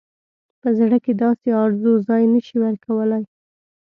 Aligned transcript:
په 0.61 0.69
زړه 0.79 0.97
کې 1.03 1.13
داسې 1.23 1.47
آرزو 1.63 1.93
ځای 2.07 2.23
نه 2.33 2.39
شي 2.45 2.55
ورکولای. 2.65 3.23